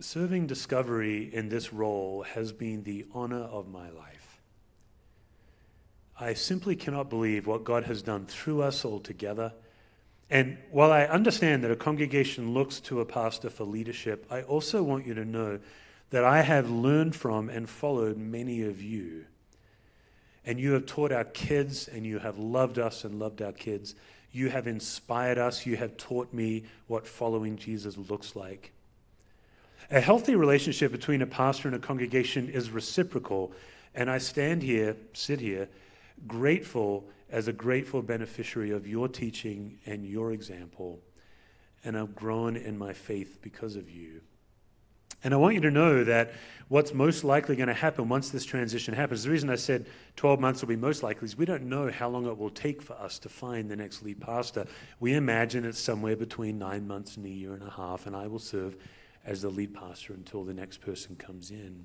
[0.00, 4.40] Serving Discovery in this role has been the honor of my life.
[6.20, 9.54] I simply cannot believe what God has done through us all together.
[10.30, 14.84] And while I understand that a congregation looks to a pastor for leadership, I also
[14.84, 15.58] want you to know
[16.10, 19.24] that I have learned from and followed many of you.
[20.44, 23.96] And you have taught our kids, and you have loved us and loved our kids.
[24.30, 25.66] You have inspired us.
[25.66, 28.72] You have taught me what following Jesus looks like.
[29.90, 33.52] A healthy relationship between a pastor and a congregation is reciprocal.
[33.94, 35.68] And I stand here, sit here,
[36.26, 41.00] grateful as a grateful beneficiary of your teaching and your example.
[41.84, 44.20] And I've grown in my faith because of you.
[45.24, 46.32] And I want you to know that
[46.68, 49.86] what's most likely going to happen once this transition happens, the reason I said
[50.16, 52.82] 12 months will be most likely is we don't know how long it will take
[52.82, 54.66] for us to find the next lead pastor.
[55.00, 58.28] We imagine it's somewhere between nine months and a year and a half, and I
[58.28, 58.76] will serve
[59.28, 61.84] as the lead pastor until the next person comes in.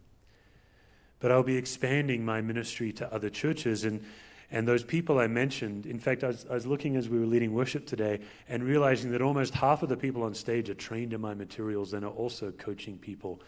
[1.19, 4.03] But I'll be expanding my ministry to other churches, and
[4.49, 7.25] and those people I mentioned, in fact, I was, I was, looking as we were
[7.25, 11.11] leading worship today and realizing that almost half of the people on stage are trained
[11.11, 13.41] in my materials and are also coaching people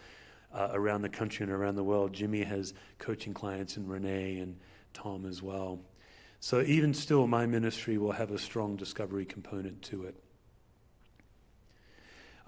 [0.52, 2.12] uh, around the country and around the world.
[2.12, 4.56] Jimmy has coaching clients, and Renee and
[4.94, 5.78] Tom as well.
[6.40, 10.16] So, even still, my ministry will have a strong discovery component to it.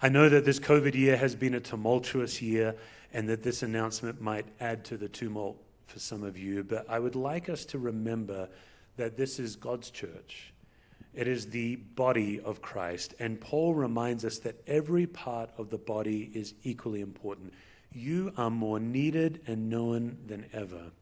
[0.01, 2.77] I know that this COVID year has been a tumultuous year
[3.13, 7.01] and that this announcement might add to the tumult for some of you, but I
[7.01, 8.49] would like us to remember
[8.97, 10.53] that this is God's church.
[11.15, 13.15] It is the body of Christ.
[13.19, 17.53] And Paul reminds us that every part of the body is equally important.
[17.93, 20.93] You are more needed and known than ever.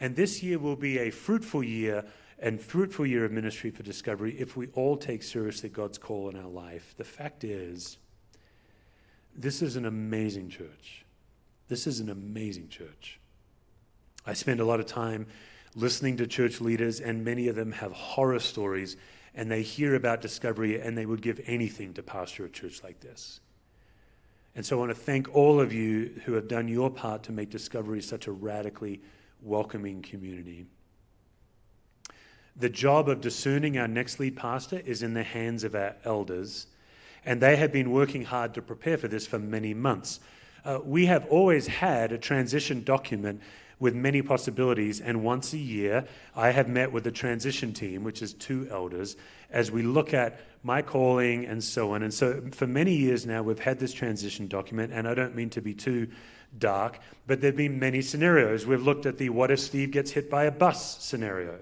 [0.00, 2.04] And this year will be a fruitful year
[2.38, 6.36] and fruitful year of ministry for discovery if we all take seriously God's call in
[6.36, 6.94] our life.
[6.96, 7.98] The fact is,
[9.34, 11.04] this is an amazing church.
[11.68, 13.18] This is an amazing church.
[14.26, 15.26] I spend a lot of time
[15.74, 18.96] listening to church leaders, and many of them have horror stories,
[19.34, 23.00] and they hear about discovery, and they would give anything to pastor a church like
[23.00, 23.40] this.
[24.54, 27.32] And so I want to thank all of you who have done your part to
[27.32, 29.02] make Discovery such a radically
[29.42, 30.64] welcoming community.
[32.58, 36.66] The job of discerning our next lead pastor is in the hands of our elders,
[37.24, 40.20] and they have been working hard to prepare for this for many months.
[40.64, 43.42] Uh, we have always had a transition document
[43.78, 45.00] with many possibilities.
[45.00, 49.16] And once a year, I have met with the transition team, which is two elders,
[49.50, 52.02] as we look at my calling and so on.
[52.02, 55.50] And so for many years now, we've had this transition document, and I don't mean
[55.50, 56.08] to be too
[56.58, 58.66] dark, but there have been many scenarios.
[58.66, 61.58] We've looked at the what if Steve gets hit by a bus scenario.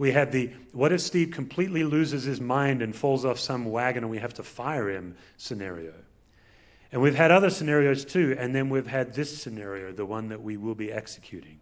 [0.00, 4.02] We have the what if Steve completely loses his mind and falls off some wagon
[4.02, 5.92] and we have to fire him scenario.
[6.90, 10.40] And we've had other scenarios too, and then we've had this scenario, the one that
[10.40, 11.60] we will be executing.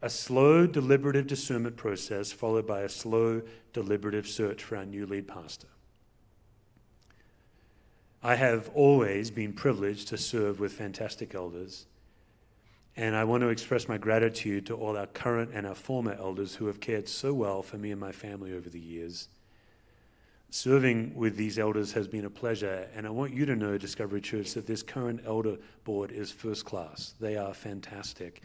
[0.00, 3.42] A slow, deliberative discernment process followed by a slow,
[3.72, 5.66] deliberative search for our new lead pastor.
[8.22, 11.86] I have always been privileged to serve with fantastic elders,
[12.98, 16.56] and I want to express my gratitude to all our current and our former elders
[16.56, 19.28] who have cared so well for me and my family over the years.
[20.50, 24.20] Serving with these elders has been a pleasure, and I want you to know, Discovery
[24.20, 27.14] Church, that this current elder board is first class.
[27.20, 28.42] They are fantastic.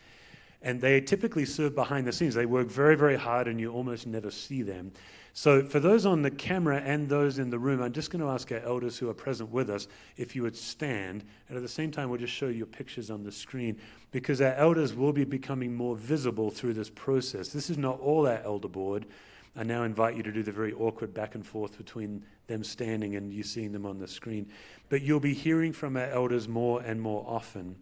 [0.64, 2.34] And they typically serve behind the scenes.
[2.34, 4.94] They work very, very hard, and you almost never see them.
[5.36, 8.30] So, for those on the camera and those in the room, I'm just going to
[8.30, 11.26] ask our elders who are present with us if you would stand.
[11.50, 13.78] And at the same time, we'll just show you pictures on the screen
[14.12, 17.50] because our elders will be becoming more visible through this process.
[17.50, 19.08] This is not all our elder board.
[19.56, 23.16] I now invite you to do the very awkward back and forth between them standing
[23.16, 24.48] and you seeing them on the screen.
[24.90, 27.76] But you'll be hearing from our elders more and more often.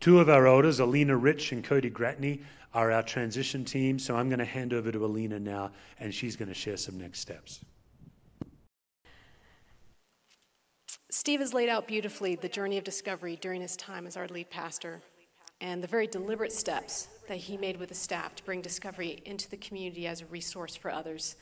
[0.00, 2.42] Two of our elders, Alina Rich and Cody Gratney,
[2.74, 3.98] are our transition team.
[3.98, 6.98] So I'm going to hand over to Alina now, and she's going to share some
[6.98, 7.60] next steps.
[11.10, 14.50] Steve has laid out beautifully the journey of discovery during his time as our lead
[14.50, 15.00] pastor
[15.60, 19.48] and the very deliberate steps that he made with the staff to bring Discovery into
[19.48, 21.36] the community as a resource for others.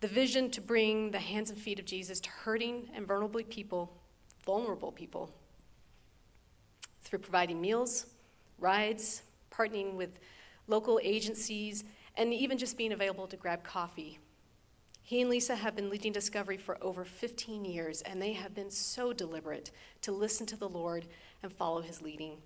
[0.00, 3.92] The vision to bring the hands and feet of Jesus to hurting and vulnerable people,
[4.44, 5.30] vulnerable people,
[7.06, 8.06] through providing meals,
[8.58, 10.18] rides, partnering with
[10.66, 11.84] local agencies,
[12.16, 14.18] and even just being available to grab coffee.
[15.02, 18.70] He and Lisa have been leading Discovery for over 15 years, and they have been
[18.70, 19.70] so deliberate
[20.02, 21.06] to listen to the Lord
[21.44, 22.38] and follow his leading.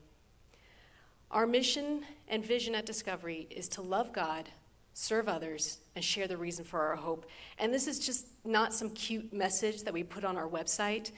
[1.30, 4.50] Our mission and vision at Discovery is to love God,
[4.92, 7.24] serve others, and share the reason for our hope.
[7.58, 11.12] And this is just not some cute message that we put on our website.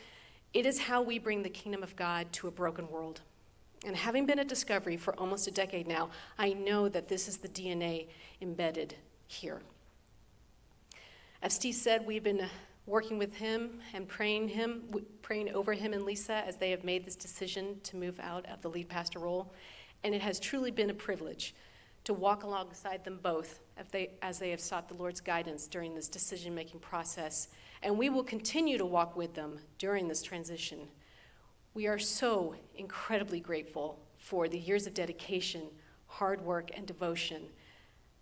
[0.55, 3.23] It is how we bring the kingdom of God to a broken world.
[3.85, 7.39] And having been at Discovery for almost a decade now, I know that this is
[7.39, 8.07] the DNA
[8.41, 8.95] embedded
[9.27, 9.61] here.
[11.43, 12.47] As Steve said, we've been
[12.87, 14.85] working with him and praying him,
[15.23, 18.61] praying over him and Lisa as they have made this decision to move out of
[18.63, 19.53] the lead pastor role
[20.05, 21.55] and it has truly been a privilege
[22.05, 25.95] to walk alongside them both as they, as they have sought the Lord's guidance during
[25.95, 27.49] this decision making process.
[27.83, 30.81] And we will continue to walk with them during this transition.
[31.75, 35.63] We are so incredibly grateful for the years of dedication,
[36.07, 37.45] hard work, and devotion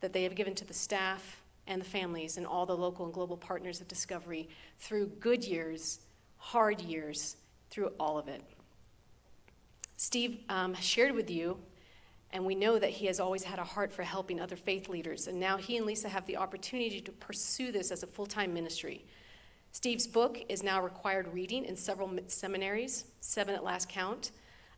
[0.00, 3.12] that they have given to the staff and the families and all the local and
[3.12, 4.48] global partners of Discovery
[4.78, 6.00] through good years,
[6.36, 7.36] hard years,
[7.70, 8.42] through all of it.
[9.96, 11.58] Steve um, shared with you,
[12.32, 15.26] and we know that he has always had a heart for helping other faith leaders,
[15.26, 18.54] and now he and Lisa have the opportunity to pursue this as a full time
[18.54, 19.04] ministry.
[19.72, 24.32] Steve's book is now required reading in several seminaries, seven at last count.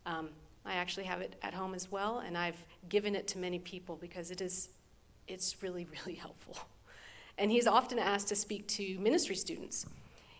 [0.05, 0.29] Um,
[0.67, 3.97] I actually have it at home as well, and I've given it to many people
[3.97, 4.69] because it is,
[5.27, 6.59] it's really, really helpful.
[7.39, 9.87] And he's often asked to speak to ministry students.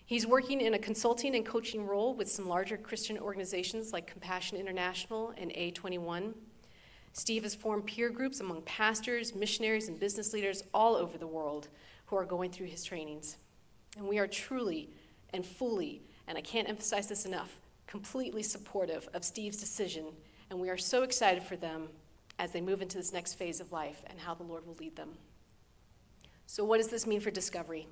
[0.05, 4.59] He's working in a consulting and coaching role with some larger Christian organizations like Compassion
[4.59, 6.35] International and A21.
[7.15, 11.69] Steve has formed peer groups among pastors, missionaries, and business leaders all over the world
[12.07, 13.39] who are going through his trainings.
[13.97, 14.91] And we are truly
[15.33, 20.07] and fully, and I can't emphasize this enough, completely supportive of Steve's decision,
[20.51, 21.89] and we are so excited for them
[22.39, 24.97] as they move into this next phase of life and how the Lord will lead
[24.97, 25.11] them.
[26.47, 27.87] So, what does this mean for Discovery?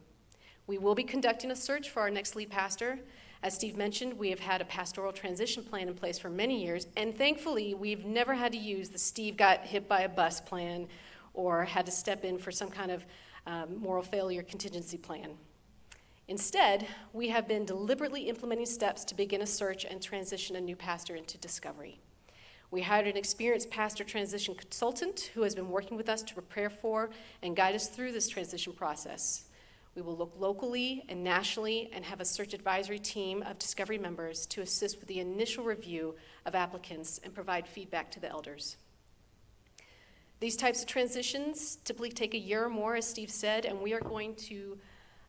[0.66, 2.98] We will be conducting a search for our next lead pastor.
[3.42, 6.86] As Steve mentioned, we have had a pastoral transition plan in place for many years,
[6.96, 10.88] and thankfully, we've never had to use the Steve got hit by a bus plan
[11.32, 13.04] or had to step in for some kind of
[13.46, 15.30] um, moral failure contingency plan.
[16.30, 20.76] Instead, we have been deliberately implementing steps to begin a search and transition a new
[20.76, 21.98] pastor into discovery.
[22.70, 26.70] We hired an experienced pastor transition consultant who has been working with us to prepare
[26.70, 27.10] for
[27.42, 29.46] and guide us through this transition process.
[29.96, 34.46] We will look locally and nationally and have a search advisory team of discovery members
[34.46, 36.14] to assist with the initial review
[36.46, 38.76] of applicants and provide feedback to the elders.
[40.38, 43.92] These types of transitions typically take a year or more, as Steve said, and we
[43.94, 44.78] are going to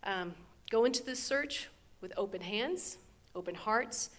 [0.04, 0.36] um,
[0.72, 1.68] Go into this search
[2.00, 2.98] with open hands,
[3.36, 4.10] open hearts,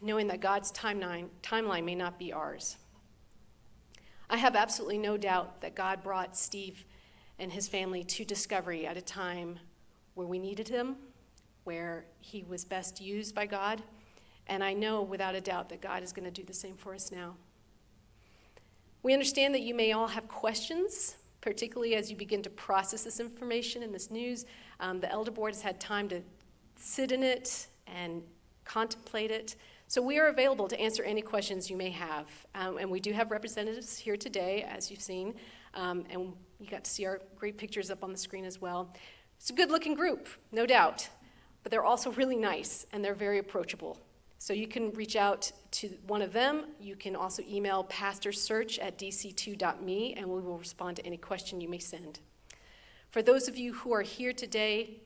[0.00, 2.76] knowing that God's timeline, timeline may not be ours.
[4.30, 6.84] I have absolutely no doubt that God brought Steve
[7.40, 9.58] and his family to discovery at a time
[10.14, 10.94] where we needed him,
[11.64, 13.82] where he was best used by God,
[14.46, 16.94] and I know without a doubt that God is going to do the same for
[16.94, 17.34] us now.
[19.02, 23.20] We understand that you may all have questions particularly as you begin to process this
[23.20, 24.44] information and this news.
[24.80, 26.22] Um, the Elder Board has had time to
[26.76, 28.22] sit in it and
[28.64, 29.56] contemplate it.
[29.88, 32.26] So we are available to answer any questions you may have.
[32.54, 35.34] Um, and we do have representatives here today, as you've seen.
[35.74, 38.92] Um, and you got to see our great pictures up on the screen as well.
[39.38, 41.08] It's a good looking group, no doubt.
[41.62, 43.98] But they're also really nice and they're very approachable.
[44.38, 46.66] So you can reach out to one of them.
[46.78, 51.68] You can also email pastorsearch at dc2.me and we will respond to any question you
[51.68, 52.20] may send.
[53.18, 55.00] For those of you who are here today,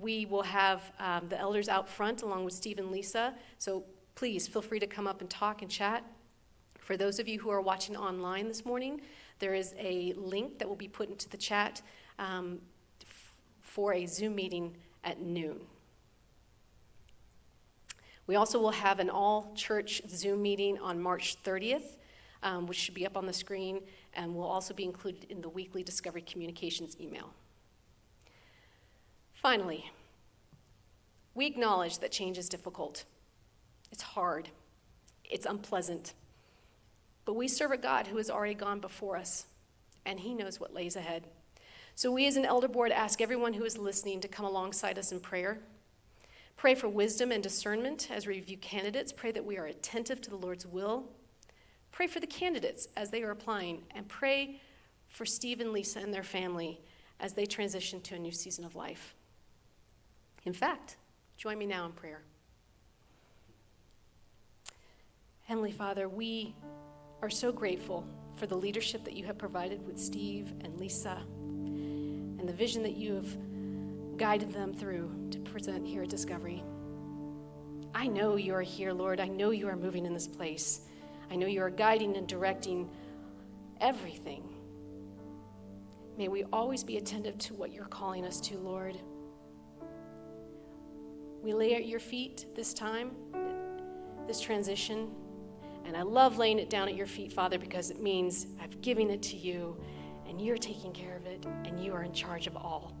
[0.00, 3.34] we will have um, the elders out front along with Steve and Lisa.
[3.58, 6.02] So please feel free to come up and talk and chat.
[6.78, 9.02] For those of you who are watching online this morning,
[9.38, 11.82] there is a link that will be put into the chat
[12.18, 12.58] um,
[13.02, 15.60] f- for a Zoom meeting at noon.
[18.26, 21.98] We also will have an all church Zoom meeting on March 30th,
[22.42, 23.82] um, which should be up on the screen,
[24.14, 27.34] and will also be included in the weekly Discovery Communications email.
[29.40, 29.92] Finally,
[31.34, 33.04] we acknowledge that change is difficult,
[33.92, 34.48] it's hard,
[35.24, 36.12] it's unpleasant.
[37.24, 39.46] But we serve a God who has already gone before us,
[40.04, 41.28] and He knows what lays ahead.
[41.94, 45.12] So, we as an elder board ask everyone who is listening to come alongside us
[45.12, 45.58] in prayer
[46.56, 49.12] Pray for wisdom and discernment as we review candidates.
[49.12, 51.04] Pray that we are attentive to the Lord's will.
[51.92, 54.60] Pray for the candidates as they are applying, and pray
[55.06, 56.80] for Steve and Lisa and their family
[57.20, 59.14] as they transition to a new season of life.
[60.44, 60.96] In fact,
[61.36, 62.22] join me now in prayer.
[65.44, 66.54] Heavenly Father, we
[67.22, 72.48] are so grateful for the leadership that you have provided with Steve and Lisa and
[72.48, 73.36] the vision that you have
[74.16, 76.62] guided them through to present here at Discovery.
[77.94, 79.20] I know you are here, Lord.
[79.20, 80.82] I know you are moving in this place.
[81.30, 82.88] I know you are guiding and directing
[83.80, 84.42] everything.
[86.16, 88.98] May we always be attentive to what you're calling us to, Lord.
[91.42, 93.12] We lay at your feet this time,
[94.26, 95.10] this transition,
[95.84, 99.10] and I love laying it down at your feet, Father, because it means I've given
[99.10, 99.76] it to you,
[100.28, 102.94] and you're taking care of it, and you are in charge of all.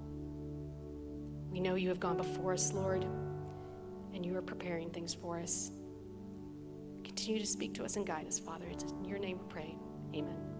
[1.50, 3.04] We know you have gone before us, Lord,
[4.14, 5.72] and you are preparing things for us.
[7.04, 8.66] Continue to speak to us and guide us, Father.
[8.70, 9.76] It's in your name we pray.
[10.14, 10.57] Amen.